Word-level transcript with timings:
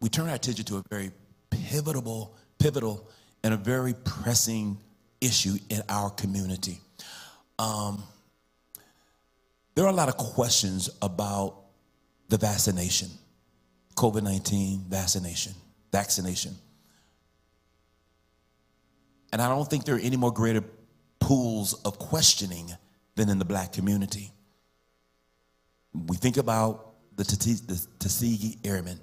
we 0.00 0.08
turn 0.08 0.28
our 0.28 0.34
attention 0.34 0.64
to 0.66 0.76
a 0.76 0.82
very 0.88 1.10
pivotal, 1.50 2.34
pivotal, 2.58 3.08
and 3.42 3.54
a 3.54 3.56
very 3.56 3.94
pressing 4.04 4.78
issue 5.20 5.56
in 5.68 5.82
our 5.88 6.10
community. 6.10 6.80
Um, 7.58 8.02
there 9.74 9.84
are 9.84 9.90
a 9.90 9.96
lot 9.96 10.08
of 10.08 10.16
questions 10.16 10.90
about 11.02 11.56
the 12.28 12.38
vaccination, 12.38 13.08
COVID 13.96 14.22
19 14.22 14.84
vaccination, 14.88 15.52
vaccination. 15.92 16.54
And 19.32 19.40
I 19.40 19.48
don't 19.48 19.68
think 19.68 19.84
there 19.84 19.94
are 19.94 20.00
any 20.00 20.16
more 20.16 20.32
greater 20.32 20.64
pools 21.20 21.74
of 21.84 21.98
questioning 21.98 22.70
than 23.14 23.28
in 23.28 23.38
the 23.38 23.44
black 23.44 23.72
community. 23.72 24.32
We 25.92 26.16
think 26.16 26.36
about 26.36 26.94
the 27.16 27.24
Tuskegee 27.98 28.58
Airmen, 28.64 28.98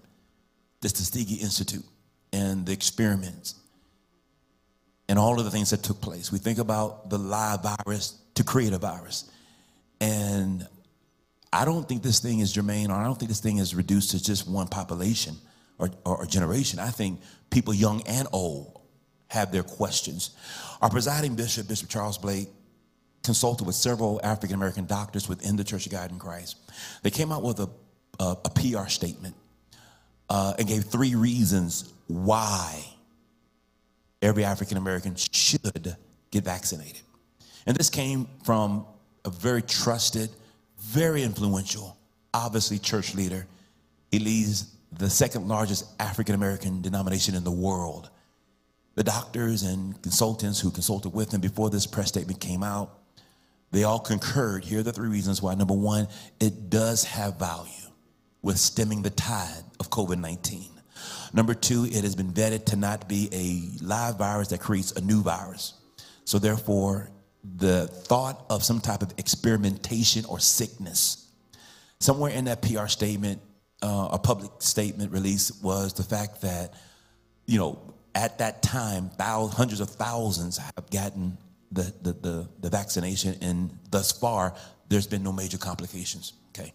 the 0.81 0.89
Tuskegee 0.89 1.35
Institute, 1.35 1.85
and 2.33 2.65
the 2.65 2.71
experiments, 2.71 3.55
and 5.09 5.17
all 5.17 5.39
of 5.39 5.45
the 5.45 5.51
things 5.51 5.71
that 5.71 5.83
took 5.83 6.01
place. 6.01 6.31
We 6.31 6.39
think 6.39 6.59
about 6.59 7.09
the 7.09 7.17
live 7.17 7.63
virus 7.63 8.19
to 8.35 8.43
create 8.43 8.73
a 8.73 8.77
virus. 8.77 9.31
And 9.99 10.67
I 11.51 11.65
don't 11.65 11.87
think 11.87 12.03
this 12.03 12.19
thing 12.19 12.39
is 12.39 12.51
germane, 12.51 12.91
or 12.91 12.95
I 12.95 13.03
don't 13.05 13.17
think 13.17 13.29
this 13.29 13.39
thing 13.39 13.57
is 13.57 13.73
reduced 13.73 14.11
to 14.11 14.23
just 14.23 14.47
one 14.47 14.67
population 14.67 15.35
or, 15.79 15.89
or, 16.05 16.17
or 16.17 16.25
generation. 16.25 16.79
I 16.79 16.89
think 16.89 17.21
people 17.49 17.73
young 17.73 18.01
and 18.07 18.27
old 18.31 18.81
have 19.29 19.51
their 19.51 19.63
questions. 19.63 20.31
Our 20.81 20.89
presiding 20.89 21.35
bishop, 21.35 21.67
Bishop 21.67 21.89
Charles 21.89 22.17
Blake, 22.17 22.49
consulted 23.23 23.65
with 23.65 23.75
several 23.75 24.21
African 24.23 24.55
American 24.55 24.85
doctors 24.85 25.27
within 25.27 25.55
the 25.55 25.63
Church 25.63 25.85
of 25.85 25.91
God 25.91 26.11
in 26.11 26.19
Christ. 26.19 26.57
They 27.03 27.09
came 27.09 27.31
out 27.31 27.43
with 27.43 27.59
a, 27.59 27.69
a, 28.19 28.37
a 28.45 28.49
PR 28.49 28.87
statement 28.87 29.35
uh, 30.29 30.53
and 30.57 30.67
gave 30.67 30.83
three 30.83 31.15
reasons 31.15 31.93
why 32.07 32.83
every 34.21 34.43
African 34.43 34.77
American 34.77 35.15
should 35.15 35.95
get 36.31 36.43
vaccinated. 36.43 37.01
And 37.65 37.75
this 37.75 37.89
came 37.89 38.27
from 38.43 38.85
a 39.25 39.29
very 39.29 39.61
trusted, 39.61 40.29
very 40.79 41.23
influential, 41.23 41.97
obviously 42.33 42.79
church 42.79 43.13
leader. 43.15 43.45
He 44.11 44.19
leads 44.19 44.73
the 44.93 45.09
second 45.09 45.47
largest 45.47 45.85
African 45.99 46.35
American 46.35 46.81
denomination 46.81 47.35
in 47.35 47.43
the 47.43 47.51
world. 47.51 48.09
The 48.95 49.03
doctors 49.03 49.63
and 49.63 50.01
consultants 50.01 50.59
who 50.59 50.71
consulted 50.71 51.09
with 51.09 51.33
him 51.33 51.41
before 51.41 51.69
this 51.69 51.85
press 51.85 52.07
statement 52.07 52.39
came 52.39 52.63
out, 52.63 52.97
they 53.71 53.83
all 53.83 53.99
concurred. 53.99 54.63
Here 54.63 54.79
are 54.79 54.83
the 54.83 54.93
three 54.93 55.09
reasons 55.09 55.41
why. 55.41 55.53
Number 55.55 55.73
one, 55.73 56.07
it 56.39 56.69
does 56.69 57.03
have 57.03 57.37
value 57.37 57.71
with 58.47 58.57
stemming 58.57 59.01
the 59.01 59.09
tide 59.09 59.65
of 59.77 59.89
COVID 59.89 60.19
19. 60.19 60.69
Number 61.33 61.53
two, 61.53 61.83
it 61.83 62.03
has 62.05 62.15
been 62.15 62.31
vetted 62.31 62.63
to 62.67 62.77
not 62.77 63.09
be 63.09 63.27
a 63.33 63.83
live 63.83 64.17
virus 64.17 64.47
that 64.47 64.61
creates 64.61 64.93
a 64.93 65.01
new 65.01 65.21
virus. 65.21 65.73
So, 66.23 66.39
therefore, 66.39 67.11
the 67.43 67.87
thought 67.87 68.45
of 68.49 68.63
some 68.63 68.79
type 68.79 69.01
of 69.01 69.13
experimentation 69.17 70.23
or 70.23 70.39
sickness, 70.39 71.29
somewhere 71.99 72.31
in 72.31 72.45
that 72.45 72.61
PR 72.61 72.87
statement, 72.87 73.41
uh, 73.83 74.09
a 74.13 74.17
public 74.17 74.51
statement 74.59 75.11
release 75.11 75.51
was 75.61 75.93
the 75.93 76.03
fact 76.03 76.41
that, 76.43 76.73
you 77.47 77.59
know, 77.59 77.93
at 78.15 78.37
that 78.37 78.63
time, 78.63 79.09
thousands, 79.09 79.57
hundreds 79.57 79.81
of 79.81 79.89
thousands 79.89 80.57
have 80.57 80.89
gotten 80.89 81.37
the, 81.73 81.93
the, 82.01 82.13
the, 82.13 82.49
the 82.61 82.69
vaccination, 82.69 83.35
and 83.41 83.77
thus 83.91 84.13
far, 84.13 84.55
there's 84.87 85.05
been 85.05 85.21
no 85.21 85.33
major 85.33 85.57
complications. 85.57 86.31
Okay. 86.57 86.73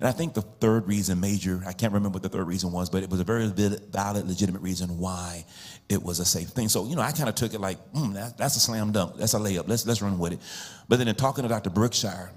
And 0.00 0.08
I 0.08 0.12
think 0.12 0.34
the 0.34 0.42
third 0.42 0.88
reason, 0.88 1.20
major, 1.20 1.62
I 1.66 1.72
can't 1.72 1.92
remember 1.92 2.16
what 2.16 2.22
the 2.22 2.28
third 2.28 2.46
reason 2.46 2.72
was, 2.72 2.90
but 2.90 3.02
it 3.02 3.10
was 3.10 3.20
a 3.20 3.24
very 3.24 3.46
valid, 3.46 4.26
legitimate 4.26 4.60
reason 4.60 4.98
why 4.98 5.44
it 5.88 6.02
was 6.02 6.18
a 6.18 6.24
safe 6.24 6.48
thing. 6.48 6.68
So, 6.68 6.86
you 6.86 6.96
know, 6.96 7.02
I 7.02 7.12
kind 7.12 7.28
of 7.28 7.36
took 7.36 7.54
it 7.54 7.60
like, 7.60 7.78
mm, 7.92 8.14
that, 8.14 8.36
that's 8.36 8.56
a 8.56 8.60
slam 8.60 8.90
dunk. 8.90 9.16
That's 9.16 9.34
a 9.34 9.38
layup. 9.38 9.68
Let's, 9.68 9.86
let's 9.86 10.02
run 10.02 10.18
with 10.18 10.32
it. 10.32 10.40
But 10.88 10.98
then 10.98 11.06
in 11.06 11.14
talking 11.14 11.42
to 11.42 11.48
Dr. 11.48 11.70
Brookshire, 11.70 12.32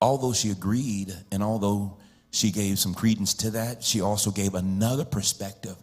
although 0.00 0.32
she 0.32 0.50
agreed 0.50 1.12
and 1.32 1.42
although 1.42 1.98
she 2.30 2.50
gave 2.50 2.78
some 2.78 2.94
credence 2.94 3.34
to 3.34 3.50
that, 3.50 3.82
she 3.82 4.00
also 4.00 4.30
gave 4.30 4.54
another 4.54 5.04
perspective 5.04 5.76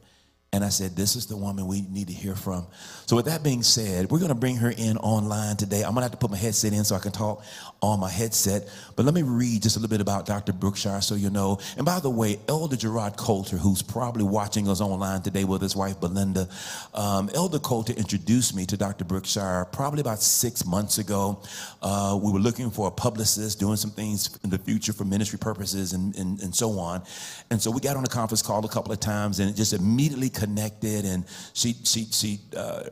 and 0.51 0.63
I 0.63 0.69
said, 0.69 0.95
This 0.95 1.15
is 1.15 1.27
the 1.27 1.37
woman 1.37 1.67
we 1.67 1.81
need 1.81 2.07
to 2.07 2.13
hear 2.13 2.35
from. 2.35 2.65
So, 3.05 3.15
with 3.15 3.25
that 3.25 3.43
being 3.43 3.61
said, 3.61 4.09
we're 4.09 4.17
going 4.17 4.29
to 4.29 4.35
bring 4.35 4.55
her 4.57 4.71
in 4.75 4.97
online 4.97 5.57
today. 5.57 5.83
I'm 5.83 5.91
going 5.93 5.97
to 5.97 6.01
have 6.03 6.11
to 6.11 6.17
put 6.17 6.31
my 6.31 6.37
headset 6.37 6.73
in 6.73 6.83
so 6.83 6.95
I 6.95 6.99
can 6.99 7.11
talk 7.11 7.43
on 7.81 7.99
my 7.99 8.09
headset. 8.09 8.67
But 8.95 9.05
let 9.05 9.13
me 9.13 9.21
read 9.21 9.61
just 9.61 9.77
a 9.77 9.79
little 9.79 9.89
bit 9.89 10.01
about 10.01 10.25
Dr. 10.25 10.51
Brookshire 10.51 11.01
so 11.01 11.15
you 11.15 11.29
know. 11.29 11.59
And 11.77 11.85
by 11.85 11.99
the 11.99 12.09
way, 12.09 12.39
Elder 12.47 12.75
Gerard 12.75 13.15
Coulter, 13.15 13.57
who's 13.57 13.81
probably 13.81 14.23
watching 14.23 14.67
us 14.67 14.81
online 14.81 15.21
today 15.21 15.43
with 15.43 15.61
his 15.61 15.75
wife 15.75 15.99
Belinda, 15.99 16.49
um, 16.95 17.29
Elder 17.35 17.59
Coulter 17.59 17.93
introduced 17.93 18.55
me 18.55 18.65
to 18.65 18.77
Dr. 18.77 19.05
Brookshire 19.05 19.67
probably 19.71 20.01
about 20.01 20.21
six 20.21 20.65
months 20.65 20.97
ago. 20.97 21.41
Uh, 21.81 22.19
we 22.21 22.31
were 22.31 22.39
looking 22.39 22.71
for 22.71 22.87
a 22.87 22.91
publicist 22.91 23.59
doing 23.59 23.77
some 23.77 23.91
things 23.91 24.37
in 24.43 24.49
the 24.49 24.57
future 24.57 24.93
for 24.93 25.05
ministry 25.05 25.37
purposes 25.37 25.93
and, 25.93 26.15
and, 26.15 26.41
and 26.41 26.53
so 26.53 26.79
on. 26.79 27.03
And 27.51 27.61
so 27.61 27.69
we 27.69 27.81
got 27.81 27.95
on 27.95 28.03
a 28.03 28.09
conference 28.09 28.41
call 28.41 28.65
a 28.65 28.69
couple 28.69 28.91
of 28.91 28.99
times 28.99 29.39
and 29.39 29.49
it 29.49 29.55
just 29.55 29.73
immediately 29.73 30.29
connected 30.39 31.05
and 31.05 31.25
she 31.53 31.75
she 31.83 32.05
she 32.05 32.39
uh, 32.55 32.83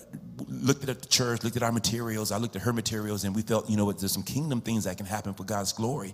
looked 0.48 0.88
at 0.88 1.02
the 1.02 1.08
church 1.08 1.44
looked 1.44 1.56
at 1.56 1.64
our 1.64 1.72
materials 1.72 2.32
i 2.32 2.38
looked 2.38 2.56
at 2.56 2.62
her 2.62 2.74
materials 2.74 3.24
and 3.24 3.36
we 3.36 3.42
felt 3.42 3.70
you 3.70 3.78
know 3.78 3.92
there's 3.92 4.12
some 4.12 4.24
kingdom 4.24 4.60
things 4.62 4.84
that 4.84 4.98
can 4.98 5.06
happen 5.06 5.34
for 5.34 5.46
god's 5.46 5.72
glory 5.72 6.14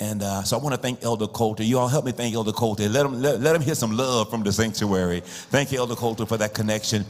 and 0.00 0.22
uh, 0.22 0.42
so 0.42 0.56
I 0.56 0.60
want 0.62 0.74
to 0.74 0.80
thank 0.80 1.04
Elder 1.04 1.26
Coulter. 1.26 1.62
You 1.62 1.78
all 1.78 1.86
help 1.86 2.06
me 2.06 2.12
thank 2.12 2.34
Elder 2.34 2.52
Coulter. 2.52 2.88
Let 2.88 3.04
him, 3.04 3.20
let, 3.20 3.38
let 3.38 3.54
him 3.54 3.60
hear 3.60 3.74
some 3.74 3.94
love 3.94 4.30
from 4.30 4.42
the 4.42 4.50
sanctuary. 4.50 5.20
Thank 5.20 5.72
you, 5.72 5.78
Elder 5.78 5.94
Coulter, 5.94 6.24
for 6.24 6.38
that 6.38 6.54
connection. 6.54 7.04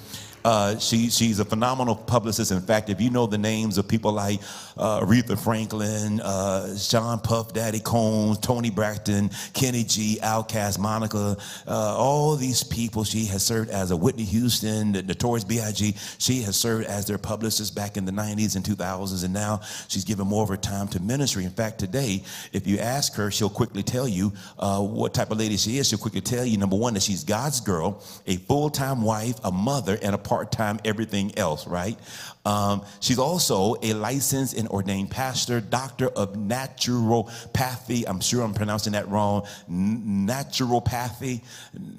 Uh, 0.44 0.78
she, 0.78 1.10
she's 1.10 1.38
a 1.38 1.44
phenomenal 1.44 1.94
publicist. 1.94 2.50
In 2.50 2.60
fact, 2.60 2.88
if 2.88 3.00
you 3.00 3.10
know 3.10 3.26
the 3.26 3.38
names 3.38 3.78
of 3.78 3.86
people 3.86 4.12
like 4.12 4.40
uh, 4.76 5.00
Aretha 5.00 5.38
Franklin, 5.38 6.20
uh, 6.20 6.76
Sean 6.76 7.18
Puff 7.18 7.52
Daddy 7.52 7.80
Combs, 7.80 8.38
Toni 8.38 8.70
Braxton, 8.70 9.30
Kenny 9.52 9.84
G, 9.84 10.18
Outkast, 10.22 10.78
Monica, 10.78 11.36
uh, 11.66 11.96
all 11.98 12.36
these 12.36 12.62
people, 12.62 13.04
she 13.04 13.26
has 13.26 13.44
served 13.44 13.70
as 13.70 13.90
a 13.90 13.96
Whitney 13.96 14.24
Houston, 14.24 14.92
the 14.92 15.02
Notorious 15.02 15.44
B.I.G. 15.44 15.94
She 16.18 16.42
has 16.42 16.56
served 16.56 16.86
as 16.86 17.06
their 17.06 17.18
publicist 17.18 17.74
back 17.74 17.96
in 17.96 18.04
the 18.04 18.12
90s 18.12 18.56
and 18.56 18.64
2000s, 18.64 19.24
and 19.24 19.34
now 19.34 19.60
she's 19.88 20.04
given 20.04 20.26
more 20.26 20.42
of 20.42 20.48
her 20.48 20.56
time 20.56 20.88
to 20.88 21.02
ministry. 21.02 21.44
In 21.44 21.50
fact, 21.50 21.78
today, 21.78 22.22
if 22.52 22.66
you 22.66 22.78
ask 22.78 23.14
her, 23.14 23.30
she'll 23.30 23.50
quickly 23.50 23.82
tell 23.82 24.08
you 24.08 24.32
uh, 24.58 24.80
what 24.80 25.12
type 25.12 25.30
of 25.30 25.38
lady 25.38 25.56
she 25.56 25.78
is. 25.78 25.88
She'll 25.88 25.98
quickly 25.98 26.20
tell 26.20 26.44
you, 26.44 26.56
number 26.56 26.76
one, 26.76 26.94
that 26.94 27.02
she's 27.02 27.24
God's 27.24 27.60
girl, 27.60 28.02
a 28.26 28.36
full-time 28.36 29.02
wife, 29.02 29.38
a 29.44 29.52
mother, 29.52 29.98
and 30.02 30.14
a 30.14 30.18
part 30.30 30.52
time 30.52 30.78
everything 30.84 31.36
else, 31.36 31.66
right? 31.66 31.98
Um, 32.44 32.84
she's 33.00 33.18
also 33.18 33.74
a 33.82 33.94
licensed 33.94 34.56
and 34.56 34.68
ordained 34.68 35.10
pastor, 35.10 35.60
doctor 35.60 36.06
of 36.06 36.34
naturopathy. 36.34 38.04
I'm 38.06 38.20
sure 38.20 38.44
I'm 38.44 38.54
pronouncing 38.54 38.92
that 38.92 39.08
wrong. 39.08 39.44
N- 39.68 40.28
naturopathy. 40.28 41.42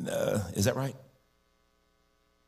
Uh, 0.09 0.39
is 0.53 0.63
that 0.63 0.77
right? 0.77 0.95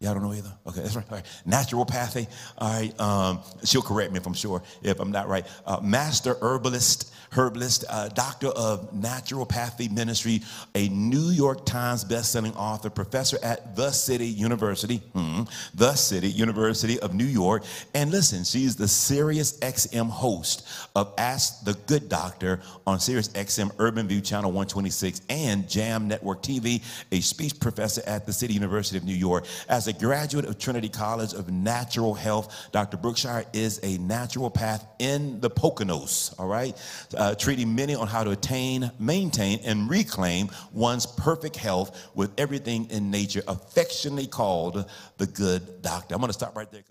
I 0.05 0.13
don't 0.13 0.23
know 0.23 0.33
either. 0.33 0.51
Okay, 0.67 0.81
that's 0.81 0.95
right. 0.95 1.05
All 1.09 1.17
right. 1.17 1.25
Naturopathy. 1.47 2.27
All 2.57 2.69
right. 2.69 2.99
Um, 2.99 3.39
she'll 3.63 3.81
correct 3.81 4.11
me 4.11 4.17
if 4.17 4.25
I'm 4.25 4.33
sure, 4.33 4.61
if 4.81 4.99
I'm 4.99 5.11
not 5.11 5.27
right. 5.27 5.45
Uh, 5.65 5.79
master 5.81 6.35
herbalist, 6.41 7.13
herbalist, 7.31 7.85
uh, 7.89 8.09
doctor 8.09 8.47
of 8.49 8.91
naturopathy 8.93 9.91
ministry, 9.91 10.41
a 10.75 10.89
New 10.89 11.29
York 11.29 11.65
Times 11.65 12.03
bestselling 12.05 12.55
author, 12.55 12.89
professor 12.89 13.37
at 13.43 13.75
the 13.75 13.91
City 13.91 14.27
University, 14.27 14.97
hmm, 15.13 15.43
the 15.73 15.93
City 15.93 16.29
University 16.29 16.99
of 16.99 17.13
New 17.13 17.25
York. 17.25 17.63
And 17.93 18.11
listen, 18.11 18.43
she's 18.43 18.75
the 18.75 18.87
Sirius 18.87 19.57
XM 19.59 20.09
host 20.09 20.67
of 20.95 21.13
Ask 21.17 21.63
the 21.63 21.73
Good 21.87 22.09
Doctor 22.09 22.59
on 22.85 22.99
Sirius 22.99 23.29
XM 23.29 23.71
Urban 23.79 24.07
View 24.07 24.21
Channel 24.21 24.51
126 24.51 25.21
and 25.29 25.67
Jam 25.69 26.07
Network 26.07 26.41
TV, 26.43 26.83
a 27.11 27.21
speech 27.21 27.59
professor 27.59 28.01
at 28.05 28.25
the 28.25 28.33
City 28.33 28.53
University 28.53 28.97
of 28.97 29.03
New 29.03 29.13
York. 29.13 29.45
As 29.69 29.87
a 29.87 29.92
graduate 29.99 30.45
of 30.45 30.59
Trinity 30.59 30.89
College 30.89 31.33
of 31.33 31.51
Natural 31.51 32.13
Health. 32.13 32.69
Dr. 32.71 32.97
Brookshire 32.97 33.45
is 33.53 33.79
a 33.79 33.97
naturopath 33.99 34.85
in 34.99 35.39
the 35.41 35.49
Poconos, 35.49 36.37
all 36.39 36.47
right, 36.47 36.75
uh, 37.17 37.35
treating 37.35 37.75
many 37.75 37.95
on 37.95 38.07
how 38.07 38.23
to 38.23 38.31
attain, 38.31 38.91
maintain, 38.99 39.59
and 39.65 39.89
reclaim 39.89 40.49
one's 40.71 41.05
perfect 41.05 41.55
health 41.55 42.11
with 42.15 42.31
everything 42.39 42.89
in 42.91 43.11
nature, 43.11 43.43
affectionately 43.47 44.27
called 44.27 44.85
the 45.17 45.27
good 45.27 45.81
doctor. 45.81 46.15
I'm 46.15 46.21
going 46.21 46.29
to 46.29 46.33
stop 46.33 46.55
right 46.55 46.71
there. 46.71 46.83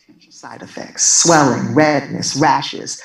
Potential 0.00 0.32
side 0.32 0.62
effects 0.62 1.04
swelling, 1.22 1.74
redness, 1.74 2.36
rashes, 2.36 3.02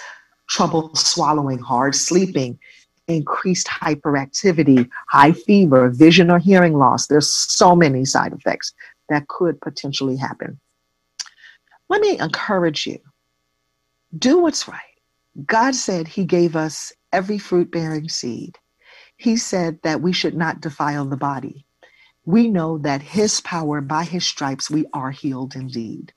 trouble 0.50 0.94
swallowing, 0.96 1.60
hard 1.60 1.96
sleeping, 1.96 2.60
increased 3.08 3.68
hyperactivity, 3.68 4.90
high 5.10 5.34
fever, 5.34 5.90
vision 5.90 6.32
or 6.32 6.40
hearing 6.40 6.76
loss. 6.78 7.08
There's 7.08 7.30
so 7.32 7.76
many 7.76 8.06
side 8.06 8.34
effects 8.34 8.74
that 9.10 9.28
could 9.30 9.62
potentially 9.62 10.18
happen. 10.18 10.60
Let 11.90 12.02
me 12.02 12.20
encourage 12.20 12.88
you 12.88 13.00
do 14.18 14.40
what's 14.42 14.68
right. 14.68 14.82
God 15.46 15.76
said 15.76 16.08
He 16.08 16.26
gave 16.26 16.56
us 16.56 16.94
every 17.14 17.40
fruit 17.40 17.72
bearing 17.72 18.10
seed. 18.10 18.58
he 19.18 19.38
said 19.38 19.80
that 19.84 20.02
we 20.02 20.14
should 20.14 20.36
not 20.36 20.62
defile 20.62 21.06
the 21.06 21.18
body. 21.18 21.66
We 22.26 22.50
know 22.50 22.78
that 22.80 23.02
his 23.02 23.42
power, 23.42 23.82
by 23.82 24.04
his 24.06 24.26
stripes, 24.26 24.70
we 24.70 24.86
are 24.94 25.12
healed 25.12 25.56
indeed. 25.56 26.14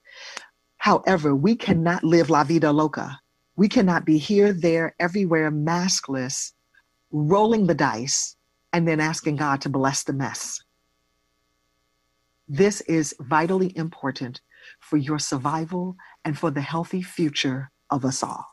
However, 0.79 1.35
we 1.35 1.57
cannot 1.57 2.05
live 2.05 2.31
la 2.31 2.45
vida 2.45 2.73
loca. 2.73 3.21
We 3.57 3.69
cannot 3.69 4.05
be 4.05 4.19
here, 4.19 4.53
there, 4.53 4.95
everywhere, 5.01 5.51
maskless, 5.51 6.53
rolling 7.11 7.67
the 7.67 7.75
dice, 7.75 8.37
and 8.73 8.87
then 8.87 9.01
asking 9.01 9.37
God 9.37 9.61
to 9.63 9.69
bless 9.69 10.05
the 10.05 10.13
mess. 10.13 10.63
This 12.47 12.81
is 12.83 13.15
vitally 13.21 13.77
important 13.77 14.41
for 14.81 14.97
your 14.97 15.19
survival 15.19 15.97
and 16.25 16.39
for 16.39 16.51
the 16.51 16.61
healthy 16.61 17.03
future 17.03 17.71
of 17.91 18.05
us 18.05 18.23
all. 18.23 18.47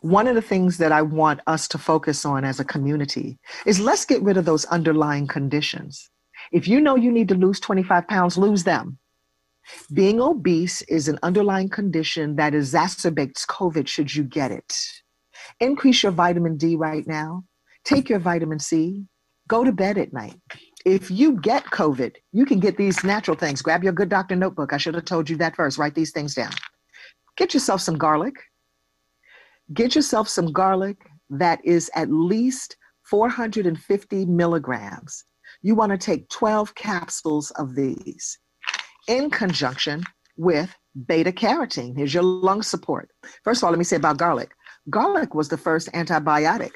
One 0.00 0.26
of 0.28 0.34
the 0.34 0.42
things 0.42 0.78
that 0.78 0.92
I 0.92 1.02
want 1.02 1.40
us 1.46 1.66
to 1.68 1.78
focus 1.78 2.24
on 2.24 2.44
as 2.44 2.60
a 2.60 2.64
community 2.64 3.38
is 3.66 3.80
let's 3.80 4.04
get 4.04 4.22
rid 4.22 4.36
of 4.36 4.44
those 4.44 4.64
underlying 4.66 5.26
conditions. 5.26 6.10
If 6.52 6.68
you 6.68 6.80
know 6.80 6.96
you 6.96 7.10
need 7.10 7.28
to 7.28 7.34
lose 7.34 7.60
25 7.60 8.06
pounds, 8.06 8.38
lose 8.38 8.64
them. 8.64 8.98
Being 9.92 10.20
obese 10.20 10.82
is 10.82 11.08
an 11.08 11.18
underlying 11.22 11.68
condition 11.68 12.36
that 12.36 12.52
exacerbates 12.52 13.46
COVID 13.46 13.86
should 13.86 14.14
you 14.14 14.24
get 14.24 14.50
it. 14.50 14.74
Increase 15.60 16.02
your 16.02 16.12
vitamin 16.12 16.56
D 16.56 16.76
right 16.76 17.06
now. 17.06 17.44
Take 17.84 18.08
your 18.08 18.18
vitamin 18.18 18.58
C. 18.58 19.04
Go 19.48 19.64
to 19.64 19.72
bed 19.72 19.98
at 19.98 20.12
night. 20.12 20.40
If 20.84 21.10
you 21.10 21.40
get 21.40 21.64
COVID, 21.64 22.16
you 22.32 22.44
can 22.44 22.60
get 22.60 22.76
these 22.76 23.02
natural 23.02 23.36
things. 23.36 23.62
Grab 23.62 23.82
your 23.82 23.92
good 23.92 24.08
doctor 24.08 24.36
notebook. 24.36 24.72
I 24.72 24.76
should 24.76 24.94
have 24.94 25.04
told 25.04 25.28
you 25.28 25.36
that 25.36 25.56
first. 25.56 25.78
Write 25.78 25.94
these 25.94 26.12
things 26.12 26.34
down. 26.34 26.52
Get 27.36 27.54
yourself 27.54 27.80
some 27.80 27.96
garlic. 27.96 28.34
Get 29.72 29.94
yourself 29.94 30.28
some 30.28 30.52
garlic 30.52 30.96
that 31.30 31.60
is 31.64 31.90
at 31.94 32.10
least 32.10 32.76
450 33.04 34.26
milligrams. 34.26 35.24
You 35.62 35.74
want 35.74 35.92
to 35.92 35.98
take 35.98 36.28
12 36.28 36.74
capsules 36.74 37.50
of 37.52 37.74
these 37.74 38.38
in 39.08 39.30
conjunction 39.30 40.04
with 40.36 40.72
beta 41.06 41.32
carotene. 41.32 41.96
Here's 41.96 42.14
your 42.14 42.22
lung 42.22 42.62
support. 42.62 43.10
First 43.42 43.60
of 43.60 43.64
all, 43.64 43.70
let 43.70 43.78
me 43.78 43.84
say 43.84 43.96
about 43.96 44.18
garlic. 44.18 44.52
Garlic 44.88 45.34
was 45.34 45.48
the 45.48 45.56
first 45.56 45.90
antibiotic. 45.92 46.72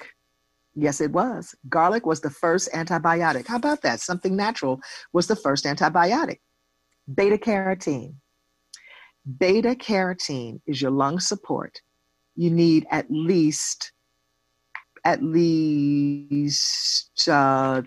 Yes, 0.75 1.01
it 1.01 1.13
was. 1.13 1.55
Garlic 1.69 2.07
was 2.07 2.21
the 2.21 2.31
first 2.31 2.73
antibiotic. 2.73 3.47
How 3.47 3.57
about 3.57 3.83
that? 3.83 4.01
Something 4.01 4.37
natural 4.37 4.81
was 5.13 5.27
the 5.27 5.37
first 5.37 5.65
antibiotic. 5.65 6.39
Beta 7.15 7.37
carotene. 7.37 8.15
Beta 9.39 9.75
carotene 9.75 10.61
is 10.67 10.83
your 10.83 10.91
lung 10.91 11.21
support. 11.21 11.81
You 12.35 12.51
need 12.51 12.87
at 12.91 13.07
least 13.11 13.93
at 15.05 15.23
least 15.23 17.29
uh, 17.29 17.83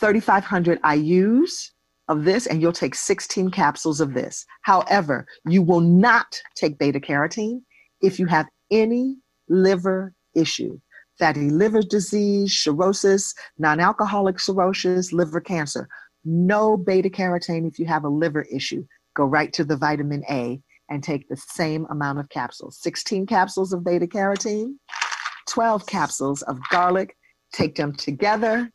3,500 0.00 0.80
IUs 0.82 1.70
of 2.08 2.24
this, 2.24 2.46
and 2.46 2.60
you'll 2.60 2.72
take 2.72 2.94
16 2.94 3.50
capsules 3.50 4.00
of 4.00 4.14
this. 4.14 4.44
However, 4.62 5.26
you 5.46 5.62
will 5.62 5.80
not 5.80 6.40
take 6.54 6.78
beta 6.78 7.00
carotene 7.00 7.62
if 8.00 8.18
you 8.18 8.26
have 8.26 8.46
any 8.70 9.16
liver 9.48 10.14
issue 10.34 10.78
fatty 11.18 11.50
liver 11.50 11.82
disease, 11.82 12.52
cirrhosis, 12.52 13.34
non 13.58 13.80
alcoholic 13.80 14.38
cirrhosis, 14.40 15.12
liver 15.12 15.40
cancer. 15.40 15.88
No 16.24 16.76
beta 16.76 17.10
carotene 17.10 17.68
if 17.68 17.78
you 17.78 17.86
have 17.86 18.04
a 18.04 18.08
liver 18.08 18.42
issue. 18.52 18.84
Go 19.14 19.24
right 19.24 19.52
to 19.52 19.64
the 19.64 19.76
vitamin 19.76 20.24
A 20.30 20.60
and 20.88 21.02
take 21.02 21.28
the 21.28 21.36
same 21.36 21.86
amount 21.90 22.18
of 22.18 22.28
capsules 22.28 22.78
16 22.80 23.26
capsules 23.26 23.72
of 23.72 23.84
beta 23.84 24.06
carotene, 24.06 24.74
12 25.48 25.86
capsules 25.86 26.42
of 26.42 26.58
garlic. 26.70 27.16
Take 27.52 27.76
them 27.76 27.94
together. 27.94 28.70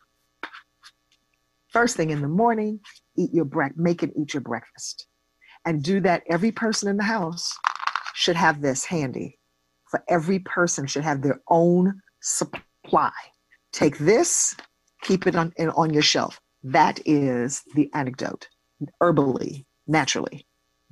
First 1.69 1.95
thing 1.95 2.09
in 2.09 2.21
the 2.21 2.27
morning, 2.27 2.79
eat 3.17 3.31
your 3.33 3.45
break, 3.45 3.77
make 3.77 4.01
it 4.03 4.11
eat 4.17 4.33
your 4.33 4.41
breakfast. 4.41 5.07
And 5.65 5.83
do 5.83 5.99
that. 6.01 6.23
Every 6.29 6.51
person 6.51 6.89
in 6.89 6.97
the 6.97 7.03
house 7.03 7.55
should 8.15 8.35
have 8.35 8.61
this 8.61 8.85
handy. 8.85 9.37
For 9.89 10.03
every 10.07 10.39
person 10.39 10.87
should 10.87 11.03
have 11.03 11.21
their 11.21 11.41
own 11.49 12.01
supply. 12.21 13.11
Take 13.71 13.97
this, 13.97 14.55
keep 15.03 15.27
it 15.27 15.35
on, 15.35 15.53
on 15.75 15.93
your 15.93 16.01
shelf. 16.01 16.39
That 16.63 16.99
is 17.05 17.63
the 17.75 17.89
anecdote, 17.93 18.47
herbally, 19.01 19.65
naturally. 19.87 20.45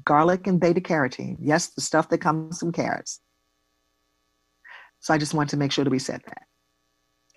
Garlic 0.06 0.48
and 0.48 0.60
beta 0.60 0.82
carotene. 0.82 1.38
Yes, 1.40 1.70
the 1.70 1.82
stuff 1.82 2.10
that 2.10 2.20
comes 2.20 2.60
from 2.60 2.72
carrots. 2.72 3.20
So 5.00 5.14
I 5.14 5.18
just 5.18 5.34
want 5.34 5.50
to 5.52 5.58
make 5.58 5.72
sure 5.72 5.84
that 5.84 5.92
we 5.92 6.00
said 6.00 6.22
that. 6.26 6.44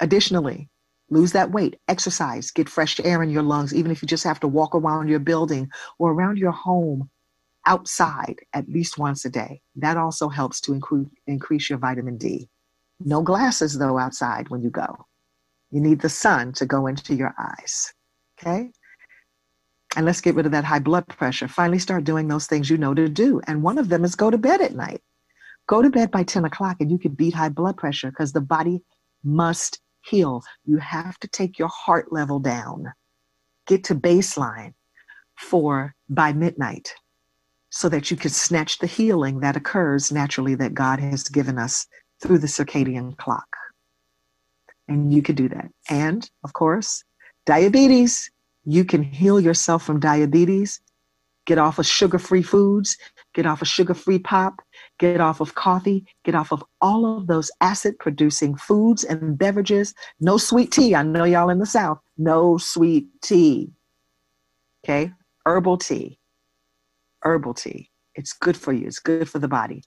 Additionally, 0.01 0.69
lose 1.11 1.33
that 1.33 1.51
weight, 1.51 1.79
exercise, 1.89 2.51
get 2.51 2.69
fresh 2.69 2.99
air 3.05 3.23
in 3.23 3.31
your 3.31 3.43
lungs, 3.43 3.75
even 3.75 3.91
if 3.91 4.01
you 4.01 4.09
just 4.09 4.25
have 4.25 4.41
to 4.41 4.49
walk 4.49 4.75
around 4.75 5.09
your 5.09 5.19
building 5.19 5.69
or 5.99 6.13
around 6.13 6.39
your 6.39 6.53
home 6.53 7.11
outside 7.67 8.37
at 8.55 8.69
least 8.69 8.99
once 8.99 9.25
a 9.25 9.31
day. 9.31 9.61
That 9.77 9.97
also 9.97 10.29
helps 10.29 10.61
to 10.63 10.73
incre- 10.73 11.11
increase 11.27 11.69
your 11.69 11.79
vitamin 11.79 12.17
D. 12.17 12.49
No 13.01 13.23
glasses, 13.23 13.79
though, 13.79 13.99
outside 13.99 14.49
when 14.49 14.63
you 14.63 14.71
go. 14.71 15.07
You 15.71 15.81
need 15.81 16.01
the 16.01 16.09
sun 16.09 16.53
to 16.55 16.67
go 16.67 16.87
into 16.87 17.15
your 17.15 17.35
eyes. 17.39 17.93
Okay? 18.39 18.71
And 19.97 20.07
let's 20.07 20.21
get 20.21 20.35
rid 20.35 20.47
of 20.47 20.53
that 20.53 20.65
high 20.65 20.79
blood 20.79 21.09
pressure. 21.09 21.49
Finally, 21.49 21.81
start 21.81 22.05
doing 22.05 22.29
those 22.29 22.47
things 22.47 22.71
you 22.71 22.77
know 22.77 22.95
to 22.95 23.09
do. 23.09 23.41
And 23.47 23.63
one 23.63 23.79
of 23.79 23.89
them 23.89 24.05
is 24.05 24.15
go 24.15 24.31
to 24.31 24.39
bed 24.39 24.61
at 24.61 24.75
night. 24.75 25.03
Go 25.67 25.83
to 25.83 25.91
bed 25.91 26.11
by 26.11 26.23
10 26.23 26.45
o'clock 26.45 26.77
and 26.81 26.91
you 26.91 26.99
can 26.99 27.13
beat 27.13 27.35
high 27.35 27.49
blood 27.49 27.77
pressure 27.77 28.11
because 28.11 28.33
the 28.33 28.41
body 28.41 28.83
must 29.25 29.81
heal. 30.03 30.43
You 30.65 30.79
have 30.79 31.19
to 31.21 31.29
take 31.29 31.59
your 31.59 31.69
heart 31.69 32.13
level 32.13 32.39
down, 32.39 32.93
get 33.67 33.85
to 33.85 33.95
baseline 33.95 34.75
for 35.37 35.95
by 36.09 36.33
midnight 36.33 36.95
so 37.71 37.89
that 37.89 38.11
you 38.11 38.17
can 38.17 38.31
snatch 38.31 38.79
the 38.79 38.87
healing 38.87 39.41
that 39.41 39.57
occurs 39.57 40.11
naturally 40.11 40.55
that 40.57 40.75
God 40.75 40.99
has 40.99 41.25
given 41.25 41.59
us 41.59 41.87
through 42.21 42.39
the 42.39 42.47
circadian 42.47 43.17
clock. 43.17 43.47
And 44.89 45.13
you 45.13 45.23
can 45.23 45.37
do 45.37 45.49
that. 45.49 45.71
And 45.89 46.29
of 46.45 46.53
course, 46.53 47.05
diabetes, 47.47 48.31
you 48.65 48.85
can 48.85 49.03
heal 49.03 49.41
yourself 49.41 49.85
from 49.85 50.01
diabetes, 50.01 50.81
get 51.47 51.59
off 51.59 51.79
of 51.79 51.87
sugar 51.87 52.19
free 52.19 52.43
foods, 52.43 52.99
get 53.35 53.47
off 53.47 53.63
of 53.63 53.69
sugar 53.69 53.95
free 53.95 54.19
pop, 54.19 54.61
get 54.99 55.21
off 55.21 55.41
of 55.41 55.55
coffee, 55.55 56.05
get 56.25 56.35
off 56.35 56.53
of 56.53 56.65
all 56.81 57.19
of 57.19 57.27
those 57.27 57.51
acid 57.61 57.99
producing 57.99 58.57
foods 58.57 59.05
and 59.05 59.39
beverages. 59.39 59.95
No 60.21 60.37
sweet 60.37 60.73
tea. 60.73 60.95
I 60.95 61.03
know 61.03 61.25
y'all 61.25 61.51
in 61.51 61.59
the 61.59 61.67
South. 61.67 61.99
No 62.19 62.59
sweet 62.59 63.07
tea. 63.23 63.71
Okay. 64.85 65.13
Herbal 65.47 65.79
tea. 65.79 66.19
Herbal 67.23 67.55
tea. 67.55 67.91
It's 68.15 68.33
good 68.33 68.57
for 68.57 68.73
you, 68.73 68.87
it's 68.87 68.99
good 68.99 69.29
for 69.29 69.39
the 69.39 69.49
body 69.49 69.83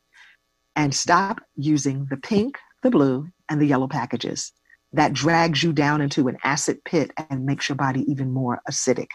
and 0.76 0.94
stop 0.94 1.42
using 1.56 2.08
the 2.10 2.18
pink, 2.18 2.58
the 2.82 2.90
blue, 2.90 3.28
and 3.50 3.62
the 3.62 3.66
yellow 3.66 3.88
packages. 3.88 4.52
That 4.94 5.14
drags 5.14 5.64
you 5.64 5.74
down 5.74 6.02
into 6.02 6.28
an 6.28 6.38
acid 6.44 6.84
pit 6.86 7.12
and 7.30 7.46
makes 7.46 7.70
your 7.70 7.76
body 7.76 8.04
even 8.10 8.32
more 8.32 8.62
acidic 8.70 9.08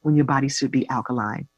when 0.00 0.16
your 0.16 0.24
body 0.24 0.48
should 0.48 0.70
be 0.70 0.88
alkaline. 0.88 1.48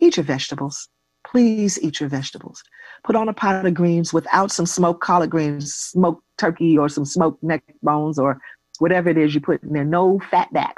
Eat 0.00 0.16
your 0.16 0.24
vegetables. 0.24 0.88
Please 1.26 1.78
eat 1.82 2.00
your 2.00 2.08
vegetables. 2.08 2.62
Put 3.04 3.16
on 3.16 3.28
a 3.28 3.32
pot 3.32 3.66
of 3.66 3.74
greens 3.74 4.12
without 4.12 4.50
some 4.50 4.66
smoked 4.66 5.00
collard 5.00 5.30
greens, 5.30 5.74
smoked 5.74 6.22
turkey, 6.38 6.78
or 6.78 6.88
some 6.88 7.04
smoked 7.04 7.42
neck 7.42 7.62
bones, 7.82 8.18
or 8.18 8.40
whatever 8.78 9.10
it 9.10 9.18
is 9.18 9.34
you 9.34 9.40
put 9.40 9.62
in 9.62 9.72
there. 9.72 9.84
No 9.84 10.20
fat 10.30 10.52
back 10.52 10.76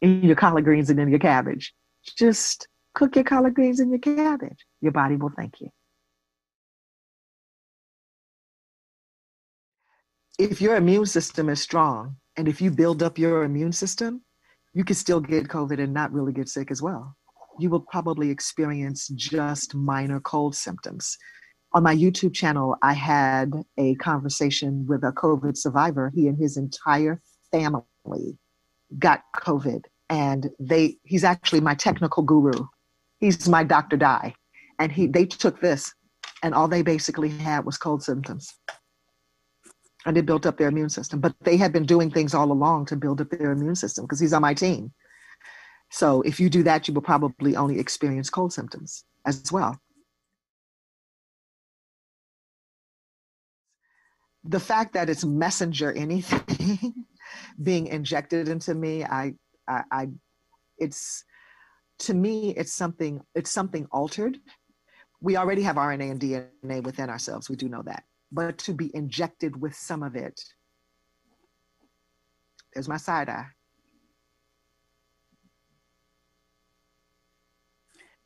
in 0.00 0.22
your 0.22 0.36
collard 0.36 0.64
greens 0.64 0.90
and 0.90 0.98
in 0.98 1.10
your 1.10 1.18
cabbage. 1.18 1.74
Just 2.16 2.68
cook 2.94 3.14
your 3.14 3.24
collard 3.24 3.54
greens 3.54 3.80
and 3.80 3.90
your 3.90 3.98
cabbage. 3.98 4.64
Your 4.80 4.92
body 4.92 5.16
will 5.16 5.32
thank 5.36 5.60
you. 5.60 5.70
if 10.38 10.60
your 10.60 10.76
immune 10.76 11.06
system 11.06 11.48
is 11.48 11.60
strong 11.60 12.16
and 12.36 12.48
if 12.48 12.60
you 12.60 12.70
build 12.70 13.02
up 13.02 13.18
your 13.18 13.44
immune 13.44 13.72
system, 13.72 14.22
you 14.72 14.84
can 14.84 14.96
still 14.96 15.20
get 15.20 15.48
COVID 15.48 15.80
and 15.80 15.94
not 15.94 16.12
really 16.12 16.32
get 16.32 16.48
sick 16.48 16.70
as 16.70 16.82
well. 16.82 17.16
You 17.58 17.70
will 17.70 17.80
probably 17.80 18.30
experience 18.30 19.08
just 19.08 19.74
minor 19.74 20.20
cold 20.20 20.54
symptoms. 20.54 21.16
On 21.72 21.82
my 21.82 21.94
YouTube 21.94 22.34
channel, 22.34 22.76
I 22.82 22.92
had 22.92 23.52
a 23.78 23.94
conversation 23.96 24.86
with 24.86 25.02
a 25.02 25.12
COVID 25.12 25.56
survivor. 25.56 26.12
He 26.14 26.28
and 26.28 26.38
his 26.38 26.56
entire 26.56 27.20
family 27.50 28.38
got 28.98 29.22
COVID, 29.36 29.82
and 30.08 30.50
they 30.60 30.96
he's 31.04 31.24
actually 31.24 31.60
my 31.60 31.74
technical 31.74 32.22
guru. 32.22 32.66
He's 33.18 33.48
my 33.48 33.64
Dr. 33.64 33.96
Die. 33.96 34.34
And 34.78 34.92
he 34.92 35.06
they 35.06 35.26
took 35.26 35.60
this 35.60 35.92
and 36.42 36.54
all 36.54 36.68
they 36.68 36.82
basically 36.82 37.30
had 37.30 37.64
was 37.64 37.78
cold 37.78 38.02
symptoms 38.02 38.52
and 40.06 40.16
it 40.18 40.26
built 40.26 40.46
up 40.46 40.58
their 40.58 40.68
immune 40.68 40.90
system. 40.90 41.20
But 41.20 41.34
they 41.40 41.56
had 41.56 41.72
been 41.72 41.86
doing 41.86 42.10
things 42.10 42.34
all 42.34 42.52
along 42.52 42.86
to 42.86 42.96
build 42.96 43.20
up 43.20 43.30
their 43.30 43.52
immune 43.52 43.74
system 43.74 44.04
because 44.04 44.20
he's 44.20 44.32
on 44.32 44.42
my 44.42 44.54
team. 44.54 44.92
So 45.94 46.22
if 46.22 46.40
you 46.40 46.50
do 46.50 46.64
that, 46.64 46.88
you 46.88 46.94
will 46.94 47.02
probably 47.02 47.54
only 47.56 47.78
experience 47.78 48.28
cold 48.28 48.52
symptoms 48.52 49.04
as 49.24 49.52
well. 49.52 49.78
the 54.44 54.60
fact 54.60 54.92
that 54.92 55.08
it's 55.08 55.24
messenger 55.24 55.92
anything 55.92 57.06
being 57.62 57.86
injected 57.86 58.48
into 58.48 58.74
me, 58.74 59.04
I, 59.04 59.34
I, 59.66 59.82
I, 59.90 60.08
it's 60.78 61.24
to 62.00 62.14
me, 62.14 62.50
it's 62.50 62.72
something, 62.72 63.22
it's 63.34 63.50
something 63.50 63.86
altered. 63.90 64.38
We 65.20 65.36
already 65.36 65.62
have 65.62 65.76
RNA 65.76 66.10
and 66.10 66.20
DNA 66.20 66.82
within 66.82 67.08
ourselves. 67.08 67.48
We 67.48 67.56
do 67.56 67.68
know 67.68 67.82
that, 67.82 68.04
but 68.30 68.58
to 68.58 68.74
be 68.74 68.94
injected 68.94 69.60
with 69.60 69.74
some 69.74 70.02
of 70.02 70.14
it, 70.14 70.38
there's 72.74 72.88
my 72.88 72.98
side 72.98 73.30
eye. 73.30 73.46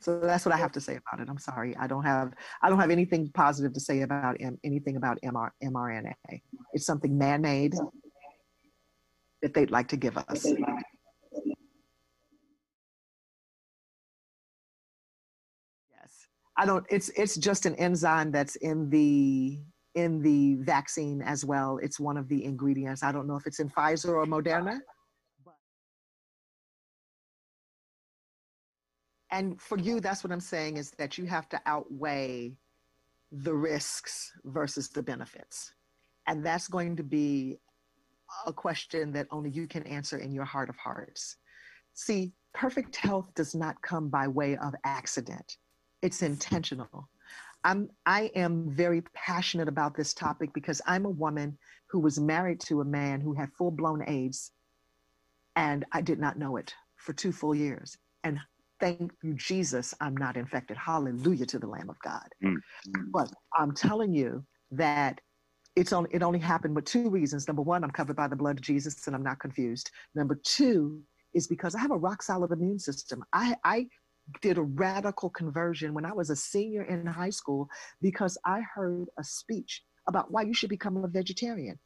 So 0.09 0.19
that's 0.21 0.47
what 0.47 0.55
I 0.55 0.57
have 0.57 0.73
to 0.73 0.81
say 0.81 0.97
about 0.97 1.21
it. 1.21 1.29
I'm 1.29 1.37
sorry. 1.37 1.77
I 1.77 1.87
don't 1.87 2.03
have 2.03 2.33
I 2.63 2.71
don't 2.71 2.81
have 2.81 2.89
anything 2.91 3.31
positive 3.35 3.75
to 3.75 3.81
say 3.81 4.01
about 4.01 4.39
M, 4.41 4.59
anything 4.65 4.97
about 4.97 5.19
MR, 5.23 5.51
mRNA. 5.63 6.15
It's 6.73 6.87
something 6.87 7.19
man-made 7.19 7.75
that 9.43 9.53
they'd 9.53 9.71
like 9.71 9.89
to 9.89 9.99
give 9.99 10.17
us. 10.17 10.47
Yes. 10.47 10.57
I 16.57 16.65
don't 16.65 16.87
it's 16.89 17.11
it's 17.11 17.37
just 17.37 17.67
an 17.67 17.75
enzyme 17.75 18.33
that's 18.33 18.57
in 18.57 18.89
the 18.89 19.61
in 19.95 20.23
the 20.23 20.55
vaccine 20.63 21.21
as 21.21 21.45
well. 21.45 21.79
It's 21.83 22.01
one 22.01 22.17
of 22.17 22.29
the 22.31 22.47
ingredients. 22.47 23.03
I 23.03 23.13
don't 23.13 23.27
know 23.27 23.37
if 23.37 23.47
it's 23.47 23.61
in 23.61 23.69
Pfizer 23.69 24.15
or 24.15 24.25
Moderna. 24.25 24.81
And 29.31 29.61
for 29.61 29.79
you 29.79 30.01
that's 30.01 30.25
what 30.25 30.33
i'm 30.33 30.41
saying 30.41 30.77
is 30.77 30.91
that 30.93 31.19
you 31.19 31.25
have 31.25 31.49
to 31.49 31.61
outweigh 31.67 32.57
the 33.33 33.55
risks 33.55 34.33
versus 34.45 34.89
the 34.89 35.03
benefits. 35.03 35.73
And 36.27 36.45
that's 36.45 36.69
going 36.69 36.97
to 36.97 37.03
be 37.03 37.59
a 38.47 38.53
question 38.53 39.13
that 39.13 39.27
only 39.31 39.51
you 39.51 39.67
can 39.67 39.83
answer 39.85 40.19
in 40.19 40.33
your 40.33 40.45
heart 40.45 40.69
of 40.69 40.77
hearts. 40.77 41.37
See 41.95 42.33
perfect 42.55 42.97
health 42.97 43.31
does 43.35 43.55
not 43.55 43.81
come 43.83 44.09
by 44.09 44.29
way 44.29 44.57
of 44.57 44.75
accident. 44.85 45.57
It's 46.03 46.23
intentional. 46.23 47.09
I'm 47.65 47.91
i 48.07 48.31
am 48.37 48.71
very 48.71 49.03
passionate 49.15 49.67
about 49.67 49.97
this 49.97 50.15
topic 50.15 50.51
because 50.55 50.81
i'm 50.87 51.07
a 51.07 51.11
woman 51.11 51.59
who 51.89 51.99
was 51.99 52.21
married 52.21 52.61
to 52.61 52.81
a 52.81 52.85
man 52.85 53.21
who 53.21 53.35
had 53.35 53.53
full-blown 53.53 54.05
aids 54.07 54.53
and 55.57 55.85
i 55.91 56.01
did 56.01 56.21
not 56.21 56.39
know 56.39 56.57
it 56.57 56.73
for 56.95 57.13
two 57.13 57.33
full 57.33 57.57
years. 57.57 57.99
And 58.23 58.39
thank 58.81 59.13
you, 59.23 59.35
Jesus, 59.35 59.95
I'm 60.01 60.17
not 60.17 60.37
infected. 60.37 60.77
Hallelujah 60.77 61.47
to 61.47 61.59
the 61.59 61.67
Lamb 61.67 61.91
of 61.91 61.97
God. 62.05 62.29
Mm-hmm. 62.45 63.11
But 63.13 63.33
I'm 63.57 63.75
telling 63.75 64.13
you 64.13 64.45
that 64.73 65.21
it's 65.77 65.93
only 65.93 66.11
it 66.13 66.23
only 66.23 66.39
happened 66.41 66.75
with 66.75 66.85
two 66.85 67.09
reasons. 67.11 67.47
Number 67.47 67.63
one, 67.63 67.85
I'm 67.85 67.91
covered 67.91 68.17
by 68.17 68.29
the 68.29 68.37
blood 68.37 68.59
of 68.59 68.63
Jesus 68.63 69.07
and 69.07 69.15
I'm 69.15 69.23
not 69.23 69.39
confused. 69.39 69.91
Number 70.15 70.41
two 70.45 71.01
is 71.35 71.47
because 71.47 71.75
I 71.75 71.81
have 71.81 71.91
a 71.93 71.97
rock 71.97 72.23
solid 72.23 72.51
immune 72.53 72.79
system. 72.79 73.25
I, 73.33 73.57
I 73.65 73.87
did 74.43 74.59
a 74.59 74.63
radical 74.63 75.31
conversion 75.31 75.95
when 75.95 76.05
I 76.05 76.13
was 76.13 76.31
a 76.31 76.37
senior 76.37 76.83
in 76.83 77.07
high 77.07 77.31
school 77.31 77.69
because 78.03 78.37
I 78.45 78.61
heard 78.75 79.07
a 79.19 79.25
speech 79.25 79.83
about 80.09 80.31
why 80.31 80.43
you 80.43 80.55
should 80.55 80.71
become 80.71 80.97
a 80.99 81.09
vegetarian. 81.09 81.79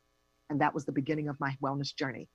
And 0.51 0.61
that 0.61 0.75
was 0.75 0.85
the 0.85 0.93
beginning 0.93 1.29
of 1.29 1.39
my 1.41 1.57
wellness 1.63 1.95
journey 1.95 2.29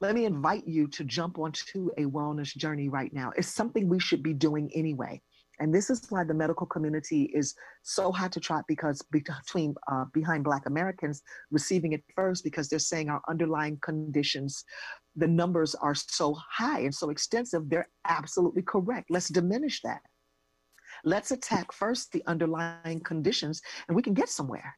let 0.00 0.14
me 0.14 0.24
invite 0.24 0.66
you 0.66 0.86
to 0.88 1.04
jump 1.04 1.38
onto 1.38 1.90
a 1.98 2.04
wellness 2.04 2.56
journey 2.56 2.88
right 2.88 3.12
now. 3.12 3.32
It's 3.36 3.48
something 3.48 3.88
we 3.88 3.98
should 3.98 4.22
be 4.22 4.32
doing 4.32 4.70
anyway. 4.74 5.20
And 5.60 5.74
this 5.74 5.90
is 5.90 6.06
why 6.08 6.22
the 6.22 6.34
medical 6.34 6.66
community 6.66 7.24
is 7.34 7.54
so 7.82 8.12
hot 8.12 8.30
to 8.32 8.40
trot 8.40 8.64
because 8.68 9.02
between 9.10 9.74
uh, 9.90 10.04
behind 10.12 10.44
Black 10.44 10.66
Americans 10.66 11.22
receiving 11.50 11.94
it 11.94 12.04
first 12.14 12.44
because 12.44 12.68
they're 12.68 12.78
saying 12.78 13.08
our 13.08 13.20
underlying 13.28 13.76
conditions, 13.82 14.64
the 15.16 15.26
numbers 15.26 15.74
are 15.74 15.96
so 15.96 16.34
high 16.48 16.80
and 16.80 16.94
so 16.94 17.10
extensive. 17.10 17.68
They're 17.68 17.88
absolutely 18.06 18.62
correct. 18.62 19.10
Let's 19.10 19.28
diminish 19.28 19.80
that. 19.82 20.00
Let's 21.04 21.32
attack 21.32 21.72
first 21.72 22.12
the 22.12 22.22
underlying 22.26 23.00
conditions, 23.00 23.60
and 23.88 23.96
we 23.96 24.02
can 24.02 24.14
get 24.14 24.28
somewhere. 24.28 24.76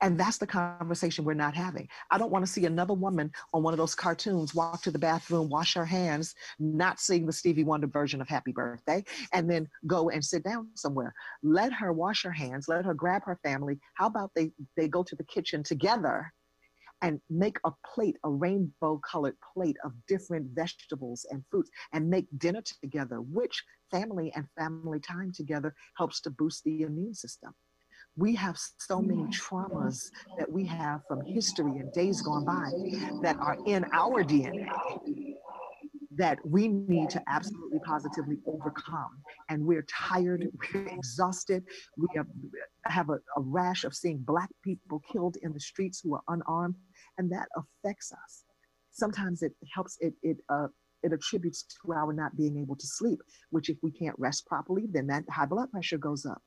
And 0.00 0.18
that's 0.18 0.38
the 0.38 0.46
conversation 0.46 1.24
we're 1.24 1.34
not 1.34 1.54
having. 1.54 1.88
I 2.10 2.18
don't 2.18 2.30
want 2.30 2.44
to 2.44 2.50
see 2.50 2.66
another 2.66 2.94
woman 2.94 3.30
on 3.52 3.62
one 3.62 3.74
of 3.74 3.78
those 3.78 3.94
cartoons 3.94 4.54
walk 4.54 4.82
to 4.82 4.90
the 4.90 4.98
bathroom, 4.98 5.48
wash 5.48 5.74
her 5.74 5.84
hands, 5.84 6.34
not 6.58 7.00
seeing 7.00 7.26
the 7.26 7.32
Stevie 7.32 7.64
Wonder 7.64 7.86
version 7.86 8.20
of 8.20 8.28
Happy 8.28 8.52
Birthday, 8.52 9.04
and 9.32 9.50
then 9.50 9.68
go 9.86 10.10
and 10.10 10.24
sit 10.24 10.44
down 10.44 10.68
somewhere. 10.74 11.14
Let 11.42 11.72
her 11.72 11.92
wash 11.92 12.22
her 12.22 12.32
hands, 12.32 12.68
let 12.68 12.84
her 12.84 12.94
grab 12.94 13.22
her 13.24 13.38
family. 13.42 13.78
How 13.94 14.06
about 14.06 14.30
they, 14.34 14.52
they 14.76 14.88
go 14.88 15.02
to 15.02 15.16
the 15.16 15.24
kitchen 15.24 15.62
together 15.62 16.32
and 17.02 17.20
make 17.28 17.58
a 17.64 17.72
plate, 17.94 18.16
a 18.24 18.30
rainbow 18.30 19.00
colored 19.04 19.36
plate 19.52 19.76
of 19.84 19.92
different 20.06 20.46
vegetables 20.54 21.26
and 21.30 21.42
fruits 21.50 21.70
and 21.92 22.08
make 22.08 22.26
dinner 22.38 22.62
together, 22.80 23.20
which 23.20 23.62
family 23.90 24.32
and 24.36 24.46
family 24.56 25.00
time 25.00 25.32
together 25.32 25.74
helps 25.96 26.20
to 26.20 26.30
boost 26.30 26.62
the 26.64 26.82
immune 26.82 27.14
system 27.14 27.52
we 28.16 28.34
have 28.34 28.58
so 28.78 29.00
many 29.00 29.24
traumas 29.24 30.10
that 30.38 30.50
we 30.50 30.64
have 30.66 31.00
from 31.08 31.24
history 31.24 31.78
and 31.78 31.92
days 31.92 32.20
gone 32.20 32.44
by 32.44 32.70
that 33.22 33.36
are 33.36 33.56
in 33.66 33.84
our 33.92 34.22
DNA 34.22 34.68
that 36.16 36.38
we 36.44 36.68
need 36.68 37.08
to 37.10 37.22
absolutely 37.26 37.78
positively 37.86 38.36
overcome. 38.46 39.10
And 39.48 39.64
we're 39.64 39.86
tired, 39.88 40.46
we're 40.74 40.86
exhausted, 40.88 41.64
we 41.96 42.06
have, 42.14 42.26
have 42.84 43.08
a, 43.08 43.14
a 43.14 43.40
rash 43.40 43.84
of 43.84 43.94
seeing 43.94 44.18
Black 44.18 44.50
people 44.62 45.00
killed 45.10 45.36
in 45.42 45.52
the 45.52 45.60
streets 45.60 46.00
who 46.00 46.14
are 46.14 46.22
unarmed, 46.28 46.74
and 47.18 47.30
that 47.32 47.48
affects 47.56 48.12
us. 48.12 48.44
Sometimes 48.90 49.42
it 49.42 49.52
helps, 49.74 49.96
it, 50.00 50.12
it, 50.22 50.36
uh, 50.50 50.68
it 51.02 51.12
attributes 51.12 51.64
to 51.64 51.92
our 51.92 52.12
not 52.12 52.36
being 52.36 52.58
able 52.58 52.76
to 52.76 52.86
sleep, 52.86 53.20
which 53.50 53.70
if 53.70 53.78
we 53.82 53.90
can't 53.90 54.18
rest 54.18 54.46
properly, 54.46 54.86
then 54.90 55.06
that 55.06 55.24
high 55.30 55.46
blood 55.46 55.70
pressure 55.70 55.98
goes 55.98 56.26
up. 56.26 56.42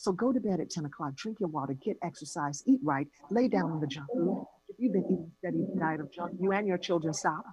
So 0.00 0.12
go 0.12 0.32
to 0.32 0.40
bed 0.40 0.60
at 0.60 0.70
10 0.70 0.86
o'clock, 0.86 1.14
drink 1.14 1.40
your 1.40 1.50
water, 1.50 1.74
get 1.74 1.98
exercise, 2.02 2.62
eat 2.66 2.80
right, 2.82 3.06
lay 3.30 3.48
down 3.48 3.70
on 3.70 3.82
the 3.82 3.86
junk 3.86 4.08
food. 4.10 4.46
If 4.70 4.76
you've 4.78 4.94
been 4.94 5.04
eating 5.04 5.30
steady 5.38 5.58
diet 5.78 6.00
of 6.00 6.10
junk, 6.10 6.32
you 6.40 6.52
and 6.52 6.66
your 6.66 6.78
children 6.78 7.12
stop. 7.12 7.44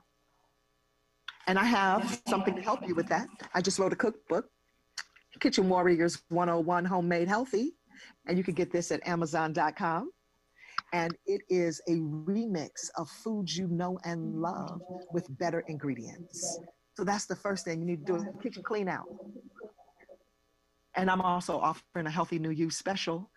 And 1.47 1.59
I 1.59 1.65
have 1.65 2.21
something 2.25 2.55
to 2.55 2.61
help 2.61 2.87
you 2.87 2.95
with 2.95 3.09
that. 3.09 3.27
I 3.53 3.59
just 3.59 3.77
wrote 3.79 3.91
a 3.91 3.97
cookbook, 3.97 4.45
Kitchen 5.41 5.67
Warriors 5.67 6.23
101 6.29 6.85
Homemade 6.85 7.27
Healthy. 7.27 7.73
And 8.27 8.37
you 8.37 8.45
can 8.45 8.53
get 8.53 8.71
this 8.71 8.93
at 8.93 9.05
Amazon.com. 9.05 10.11
And 10.93 11.17
it 11.25 11.41
is 11.49 11.81
a 11.89 11.95
remix 11.95 12.69
of 12.95 13.09
foods 13.09 13.57
you 13.57 13.67
know 13.67 13.99
and 14.05 14.41
love 14.41 14.79
with 15.11 15.27
better 15.37 15.65
ingredients. 15.67 16.59
So 16.95 17.03
that's 17.03 17.25
the 17.25 17.35
first 17.35 17.65
thing 17.65 17.81
you 17.81 17.85
need 17.85 18.07
to 18.07 18.19
do 18.19 18.25
kitchen 18.41 18.63
clean 18.63 18.87
out. 18.87 19.05
And 20.97 21.11
I'm 21.11 21.21
also 21.21 21.59
offering 21.59 22.07
a 22.07 22.11
Healthy 22.11 22.39
New 22.39 22.49
You 22.49 22.69
special, 22.71 23.29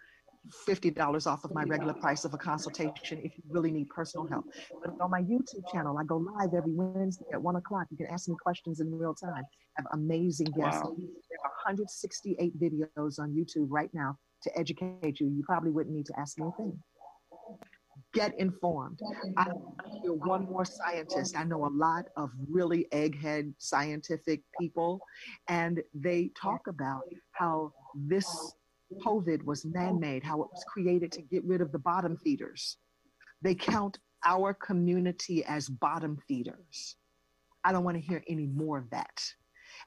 $50 0.66 1.26
off 1.26 1.44
of 1.44 1.52
my 1.52 1.62
regular 1.64 1.92
price 1.92 2.24
of 2.24 2.32
a 2.32 2.38
consultation 2.38 3.20
if 3.22 3.36
you 3.36 3.44
really 3.50 3.70
need 3.70 3.90
personal 3.90 4.26
help. 4.26 4.46
But 4.82 4.94
on 5.00 5.10
my 5.10 5.20
YouTube 5.20 5.70
channel, 5.70 5.98
I 5.98 6.04
go 6.04 6.16
live 6.16 6.54
every 6.56 6.72
Wednesday 6.72 7.26
at 7.34 7.42
one 7.42 7.56
o'clock. 7.56 7.86
You 7.90 7.98
can 7.98 8.06
ask 8.06 8.28
me 8.28 8.34
questions 8.42 8.80
in 8.80 8.90
real 8.98 9.14
time. 9.14 9.34
I 9.34 9.42
have 9.76 9.86
amazing 9.92 10.46
guests. 10.56 10.80
Wow. 10.82 10.96
There 10.96 11.38
are 11.44 11.52
168 11.66 12.58
videos 12.58 13.18
on 13.18 13.34
YouTube 13.34 13.66
right 13.68 13.90
now 13.92 14.16
to 14.44 14.58
educate 14.58 15.20
you. 15.20 15.28
You 15.28 15.42
probably 15.44 15.70
wouldn't 15.70 15.94
need 15.94 16.06
to 16.06 16.18
ask 16.18 16.38
me 16.38 16.46
a 16.46 16.56
thing 16.56 16.78
get 18.12 18.38
informed. 18.38 19.00
I 19.36 19.46
hear 20.02 20.12
one 20.12 20.44
more 20.44 20.64
scientist. 20.64 21.36
I 21.36 21.44
know 21.44 21.66
a 21.66 21.72
lot 21.72 22.06
of 22.16 22.30
really 22.48 22.86
egghead 22.92 23.54
scientific 23.58 24.42
people, 24.58 25.00
and 25.48 25.82
they 25.94 26.30
talk 26.40 26.66
about 26.66 27.02
how 27.32 27.72
this 27.94 28.54
COVID 29.04 29.44
was 29.44 29.64
man 29.64 30.00
made, 30.00 30.24
how 30.24 30.42
it 30.42 30.48
was 30.52 30.64
created 30.66 31.12
to 31.12 31.22
get 31.22 31.44
rid 31.44 31.60
of 31.60 31.70
the 31.72 31.78
bottom 31.78 32.16
feeders. 32.16 32.78
They 33.42 33.54
count 33.54 33.98
our 34.24 34.52
community 34.54 35.44
as 35.44 35.68
bottom 35.68 36.18
feeders. 36.26 36.96
I 37.64 37.72
don't 37.72 37.84
want 37.84 37.96
to 37.96 38.02
hear 38.02 38.22
any 38.28 38.46
more 38.46 38.78
of 38.78 38.90
that. 38.90 39.22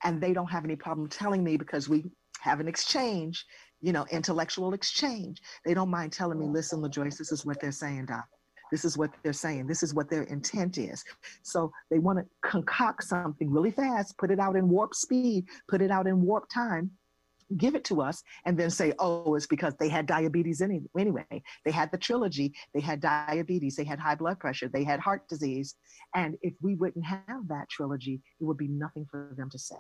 And 0.03 0.21
they 0.21 0.33
don't 0.33 0.49
have 0.49 0.63
any 0.63 0.75
problem 0.75 1.07
telling 1.09 1.43
me 1.43 1.57
because 1.57 1.89
we 1.89 2.05
have 2.39 2.59
an 2.59 2.67
exchange, 2.67 3.45
you 3.83 3.91
know, 3.91 4.05
intellectual 4.11 4.73
exchange. 4.73 5.41
They 5.65 5.73
don't 5.73 5.89
mind 5.89 6.13
telling 6.13 6.39
me, 6.39 6.47
listen, 6.47 6.79
LaJoyce, 6.79 7.17
this 7.17 7.33
is 7.33 7.45
what 7.45 7.59
they're 7.59 7.71
saying, 7.71 8.05
Doc. 8.05 8.23
This 8.71 8.85
is 8.85 8.97
what 8.97 9.11
they're 9.21 9.33
saying. 9.33 9.67
This 9.67 9.83
is 9.83 9.93
what 9.93 10.09
their 10.09 10.23
intent 10.23 10.77
is. 10.77 11.03
So 11.43 11.69
they 11.91 11.99
want 11.99 12.17
to 12.17 12.25
concoct 12.49 13.03
something 13.03 13.51
really 13.51 13.71
fast, 13.71 14.17
put 14.17 14.31
it 14.31 14.39
out 14.39 14.55
in 14.55 14.69
warp 14.69 14.95
speed, 14.95 15.45
put 15.67 15.81
it 15.81 15.91
out 15.91 16.07
in 16.07 16.21
warp 16.21 16.45
time, 16.49 16.91
give 17.57 17.75
it 17.75 17.83
to 17.83 18.01
us, 18.01 18.23
and 18.45 18.57
then 18.57 18.69
say, 18.69 18.93
oh, 18.99 19.35
it's 19.35 19.47
because 19.47 19.75
they 19.79 19.89
had 19.89 20.05
diabetes 20.05 20.61
any- 20.61 20.81
anyway. 20.97 21.43
They 21.65 21.71
had 21.71 21.91
the 21.91 21.97
trilogy, 21.97 22.53
they 22.73 22.79
had 22.79 23.01
diabetes, 23.01 23.75
they 23.75 23.83
had 23.83 23.99
high 23.99 24.15
blood 24.15 24.39
pressure, 24.39 24.69
they 24.69 24.85
had 24.85 25.01
heart 25.01 25.27
disease. 25.27 25.75
And 26.15 26.37
if 26.41 26.53
we 26.61 26.75
wouldn't 26.75 27.05
have 27.05 27.49
that 27.49 27.69
trilogy, 27.69 28.21
it 28.39 28.43
would 28.45 28.57
be 28.57 28.69
nothing 28.69 29.05
for 29.11 29.35
them 29.37 29.49
to 29.49 29.59
say. 29.59 29.75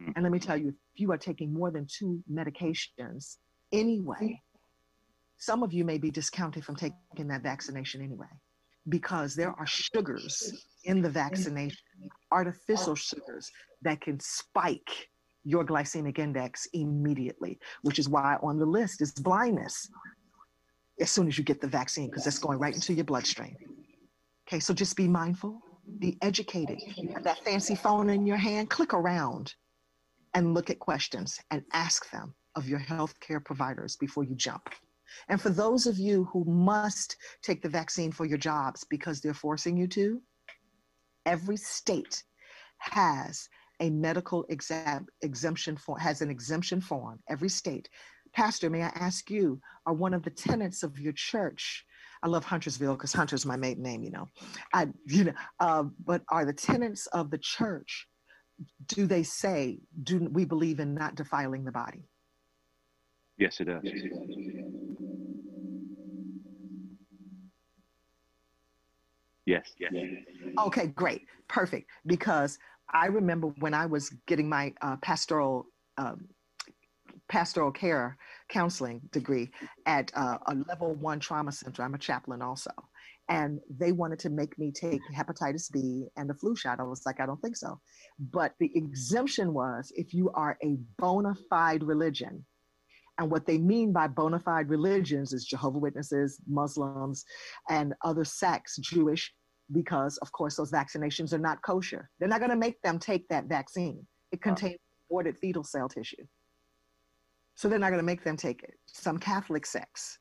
Mm-hmm. 0.00 0.12
And 0.14 0.22
let 0.22 0.32
me 0.32 0.38
tell 0.38 0.56
you, 0.56 0.68
if 0.68 1.00
you 1.00 1.12
are 1.12 1.18
taking 1.18 1.52
more 1.52 1.70
than 1.70 1.86
two 1.86 2.22
medications 2.30 3.36
anyway, 3.72 4.40
some 5.38 5.62
of 5.62 5.72
you 5.72 5.84
may 5.84 5.98
be 5.98 6.10
discounted 6.10 6.64
from 6.64 6.76
taking 6.76 7.28
that 7.28 7.42
vaccination 7.42 8.02
anyway 8.02 8.26
because 8.88 9.34
there 9.34 9.50
are 9.58 9.66
sugars 9.66 10.64
in 10.84 11.02
the 11.02 11.10
vaccination, 11.10 11.78
artificial 12.30 12.94
sugars 12.94 13.50
that 13.82 14.00
can 14.00 14.18
spike 14.20 15.08
your 15.44 15.64
glycemic 15.64 16.18
index 16.18 16.66
immediately, 16.72 17.58
which 17.82 17.98
is 17.98 18.08
why 18.08 18.36
on 18.42 18.58
the 18.58 18.66
list 18.66 19.00
is 19.00 19.12
blindness 19.12 19.88
as 21.00 21.10
soon 21.10 21.26
as 21.26 21.36
you 21.36 21.44
get 21.44 21.60
the 21.60 21.66
vaccine, 21.66 22.08
because 22.08 22.26
it's 22.26 22.38
going 22.38 22.58
right 22.58 22.74
into 22.74 22.94
your 22.94 23.04
bloodstream. 23.04 23.54
Okay, 24.48 24.60
so 24.60 24.72
just 24.72 24.96
be 24.96 25.08
mindful, 25.08 25.60
be 25.98 26.16
educated. 26.22 26.78
Have 27.12 27.24
that 27.24 27.44
fancy 27.44 27.74
phone 27.74 28.08
in 28.10 28.24
your 28.26 28.36
hand, 28.36 28.70
click 28.70 28.94
around 28.94 29.54
and 30.36 30.52
look 30.52 30.68
at 30.68 30.78
questions 30.78 31.40
and 31.50 31.62
ask 31.72 32.10
them 32.10 32.34
of 32.56 32.68
your 32.68 32.78
healthcare 32.78 33.42
providers 33.42 33.96
before 33.96 34.22
you 34.22 34.34
jump. 34.34 34.68
And 35.30 35.40
for 35.40 35.48
those 35.48 35.86
of 35.86 35.98
you 35.98 36.24
who 36.24 36.44
must 36.44 37.16
take 37.42 37.62
the 37.62 37.70
vaccine 37.70 38.12
for 38.12 38.26
your 38.26 38.36
jobs 38.36 38.84
because 38.90 39.20
they're 39.20 39.32
forcing 39.32 39.78
you 39.78 39.86
to, 39.88 40.20
every 41.24 41.56
state 41.56 42.22
has 42.80 43.48
a 43.80 43.88
medical 43.88 44.44
exam, 44.50 45.06
exemption 45.22 45.74
form, 45.74 45.98
has 46.00 46.20
an 46.20 46.30
exemption 46.30 46.82
form, 46.82 47.18
every 47.30 47.48
state. 47.48 47.88
Pastor, 48.34 48.68
may 48.68 48.82
I 48.82 48.92
ask 48.94 49.30
you, 49.30 49.58
are 49.86 49.94
one 49.94 50.12
of 50.12 50.22
the 50.22 50.30
tenants 50.30 50.82
of 50.82 50.98
your 50.98 51.14
church? 51.14 51.82
I 52.22 52.28
love 52.28 52.44
Huntersville 52.44 52.94
because 52.94 53.14
Hunter's 53.14 53.46
my 53.46 53.56
maiden 53.56 53.82
name, 53.82 54.02
you 54.02 54.10
know. 54.10 54.28
I, 54.74 54.88
you 55.06 55.24
know, 55.24 55.32
uh, 55.60 55.84
but 56.04 56.22
are 56.28 56.44
the 56.44 56.52
tenants 56.52 57.06
of 57.06 57.30
the 57.30 57.38
church? 57.38 58.06
Do 58.86 59.06
they 59.06 59.22
say, 59.22 59.80
"Do 60.02 60.28
we 60.32 60.44
believe 60.44 60.80
in 60.80 60.94
not 60.94 61.14
defiling 61.14 61.64
the 61.64 61.72
body"? 61.72 62.08
Yes, 63.38 63.60
it 63.60 63.64
does. 63.66 63.84
Yes. 69.44 69.72
Yes. 69.78 69.92
Okay, 70.58 70.88
great, 70.88 71.22
perfect. 71.48 71.90
Because 72.06 72.58
I 72.92 73.06
remember 73.06 73.48
when 73.58 73.74
I 73.74 73.86
was 73.86 74.10
getting 74.26 74.48
my 74.48 74.74
uh, 74.80 74.96
pastoral 74.96 75.66
um, 75.98 76.28
pastoral 77.28 77.72
care 77.72 78.16
counseling 78.48 79.00
degree 79.10 79.50
at 79.86 80.10
uh, 80.14 80.38
a 80.46 80.54
level 80.68 80.94
one 80.94 81.20
trauma 81.20 81.52
center. 81.52 81.82
I'm 81.82 81.94
a 81.94 81.98
chaplain 81.98 82.42
also. 82.42 82.70
And 83.28 83.60
they 83.68 83.90
wanted 83.90 84.20
to 84.20 84.30
make 84.30 84.56
me 84.56 84.70
take 84.70 85.00
hepatitis 85.14 85.70
B 85.72 86.06
and 86.16 86.30
the 86.30 86.34
flu 86.34 86.54
shot. 86.54 86.78
I 86.78 86.84
was 86.84 87.04
like, 87.04 87.20
I 87.20 87.26
don't 87.26 87.40
think 87.42 87.56
so. 87.56 87.80
But 88.18 88.54
the 88.60 88.70
exemption 88.74 89.52
was 89.52 89.92
if 89.96 90.14
you 90.14 90.30
are 90.30 90.56
a 90.62 90.76
bona 90.98 91.34
fide 91.50 91.82
religion, 91.82 92.44
and 93.18 93.30
what 93.30 93.46
they 93.46 93.58
mean 93.58 93.92
by 93.92 94.08
bona 94.08 94.38
fide 94.38 94.68
religions 94.68 95.32
is 95.32 95.44
Jehovah 95.44 95.78
Witnesses, 95.78 96.40
Muslims, 96.46 97.24
and 97.68 97.94
other 98.04 98.24
sects, 98.24 98.76
Jewish, 98.76 99.32
because 99.72 100.18
of 100.18 100.30
course 100.32 100.56
those 100.56 100.70
vaccinations 100.70 101.32
are 101.32 101.38
not 101.38 101.62
kosher. 101.62 102.10
They're 102.18 102.28
not 102.28 102.40
going 102.40 102.50
to 102.50 102.56
make 102.56 102.80
them 102.82 102.98
take 102.98 103.26
that 103.28 103.46
vaccine. 103.46 104.06
It 104.32 104.42
contains 104.42 104.78
aborted 105.08 105.38
fetal 105.38 105.64
cell 105.64 105.88
tissue. 105.88 106.24
So 107.54 107.68
they're 107.68 107.78
not 107.78 107.88
going 107.88 108.00
to 108.00 108.04
make 108.04 108.22
them 108.22 108.36
take 108.36 108.62
it. 108.62 108.74
Some 108.86 109.18
Catholic 109.18 109.64
sects. 109.64 110.18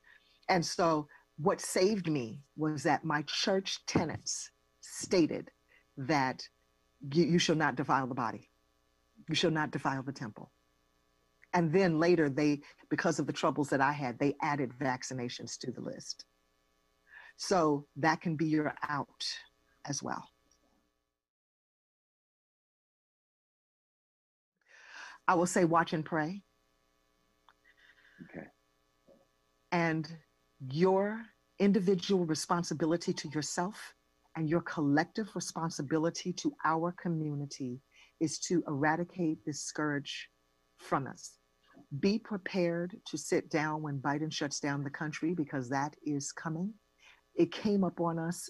And 0.48 0.66
so 0.66 1.08
what 1.38 1.60
saved 1.60 2.10
me 2.10 2.42
was 2.56 2.84
that 2.84 3.04
my 3.04 3.22
church 3.24 3.86
tenets 3.86 4.50
stated 4.82 5.50
that 5.98 6.48
you, 7.12 7.26
you 7.26 7.40
shall 7.40 7.56
not 7.56 7.76
defile 7.76 8.08
the 8.08 8.16
body. 8.16 8.50
You 9.28 9.36
shall 9.36 9.52
not 9.52 9.72
defile 9.72 10.04
the 10.04 10.14
temple. 10.14 10.52
And 11.54 11.72
then 11.74 12.00
later, 12.00 12.30
they, 12.30 12.62
because 12.90 13.20
of 13.20 13.28
the 13.28 13.34
troubles 13.34 13.70
that 13.70 13.82
I 13.82 13.92
had, 13.92 14.20
they 14.20 14.36
added 14.42 14.74
vaccinations 14.80 15.58
to 15.60 15.72
the 15.72 15.82
list. 15.82 16.26
So 17.38 17.88
that 17.98 18.22
can 18.22 18.36
be 18.36 18.46
your 18.46 18.74
out 18.88 19.26
as 19.86 20.02
well. 20.04 20.24
I 25.28 25.34
will 25.36 25.48
say, 25.48 25.66
watch 25.66 25.94
and 25.94 26.06
pray. 26.06 26.44
Okay. 28.30 28.48
And 29.72 30.08
your 30.72 31.22
individual 31.60 32.26
responsibility 32.26 33.14
to 33.14 33.30
yourself 33.30 33.94
and 34.36 34.50
your 34.50 34.62
collective 34.62 35.30
responsibility 35.36 36.34
to 36.34 36.54
our 36.66 36.94
community 37.02 37.80
is 38.20 38.40
to 38.40 38.64
eradicate 38.68 39.40
this 39.46 39.62
scourge 39.62 40.30
from 40.78 41.08
us. 41.08 41.38
Be 42.00 42.20
prepared 42.20 42.98
to 43.08 43.18
sit 43.18 43.50
down 43.50 43.82
when 43.82 44.00
Biden 44.00 44.32
shuts 44.32 44.60
down 44.60 44.84
the 44.84 44.90
country 44.90 45.34
because 45.34 45.70
that 45.70 45.96
is 46.06 46.32
coming. 46.32 46.74
It 47.36 47.52
came 47.52 47.84
up 47.84 48.00
on 48.00 48.18
us 48.18 48.50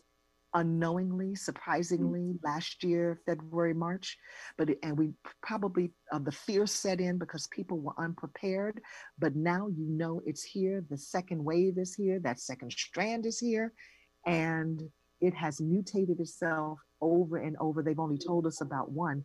unknowingly, 0.55 1.35
surprisingly, 1.35 2.33
last 2.43 2.83
year, 2.83 3.19
February, 3.25 3.73
March. 3.73 4.17
But 4.57 4.69
and 4.81 4.97
we 4.97 5.11
probably 5.43 5.91
uh, 6.11 6.19
the 6.19 6.31
fear 6.31 6.65
set 6.65 6.99
in 6.99 7.19
because 7.19 7.47
people 7.47 7.79
were 7.79 7.93
unprepared. 7.99 8.81
But 9.19 9.35
now 9.35 9.67
you 9.67 9.85
know 9.85 10.21
it's 10.25 10.43
here. 10.43 10.83
The 10.89 10.97
second 10.97 11.43
wave 11.43 11.77
is 11.77 11.93
here. 11.93 12.19
That 12.19 12.39
second 12.39 12.71
strand 12.71 13.25
is 13.25 13.37
here, 13.37 13.73
and 14.25 14.81
it 15.21 15.35
has 15.35 15.61
mutated 15.61 16.19
itself 16.19 16.79
over 17.01 17.37
and 17.37 17.55
over. 17.59 17.83
They've 17.83 17.99
only 17.99 18.17
told 18.17 18.47
us 18.47 18.61
about 18.61 18.91
one, 18.91 19.23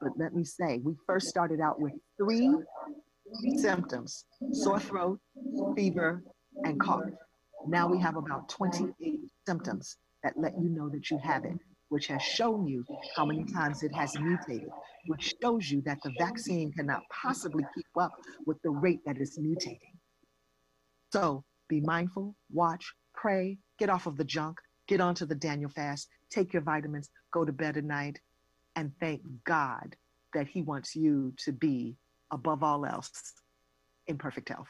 but 0.00 0.12
let 0.16 0.34
me 0.34 0.44
say, 0.44 0.80
we 0.82 0.94
first 1.06 1.28
started 1.28 1.60
out 1.60 1.78
with 1.78 1.92
three 2.16 2.52
symptoms: 3.56 4.24
sore 4.52 4.80
throat, 4.80 5.20
fever, 5.76 6.24
and 6.64 6.80
cough. 6.80 7.04
Now 7.68 7.86
we 7.86 8.00
have 8.00 8.16
about 8.16 8.48
28 8.48 9.20
symptoms 9.46 9.98
that 10.22 10.34
let 10.36 10.54
you 10.60 10.68
know 10.68 10.88
that 10.88 11.10
you 11.10 11.18
have 11.18 11.44
it, 11.44 11.58
which 11.88 12.06
has 12.06 12.22
shown 12.22 12.66
you 12.66 12.84
how 13.16 13.24
many 13.24 13.44
times 13.44 13.82
it 13.82 13.94
has 13.94 14.18
mutated, 14.18 14.68
which 15.06 15.34
shows 15.42 15.70
you 15.70 15.82
that 15.82 15.98
the 16.02 16.12
vaccine 16.18 16.72
cannot 16.72 17.02
possibly 17.10 17.64
keep 17.74 17.86
up 17.98 18.12
with 18.46 18.60
the 18.62 18.70
rate 18.70 19.00
that 19.06 19.18
it's 19.18 19.38
mutating. 19.38 19.78
So 21.12 21.44
be 21.68 21.80
mindful, 21.80 22.34
watch, 22.52 22.92
pray, 23.14 23.58
get 23.78 23.90
off 23.90 24.06
of 24.06 24.16
the 24.16 24.24
junk, 24.24 24.58
get 24.86 25.00
onto 25.00 25.26
the 25.26 25.34
Daniel 25.34 25.70
fast, 25.70 26.08
take 26.30 26.52
your 26.52 26.62
vitamins, 26.62 27.10
go 27.32 27.44
to 27.44 27.52
bed 27.52 27.76
at 27.76 27.84
night, 27.84 28.18
and 28.76 28.92
thank 29.00 29.22
God 29.44 29.96
that 30.34 30.46
He 30.46 30.62
wants 30.62 30.94
you 30.94 31.32
to 31.44 31.52
be, 31.52 31.96
above 32.30 32.62
all 32.62 32.86
else, 32.86 33.10
in 34.06 34.16
perfect 34.16 34.48
health. 34.48 34.68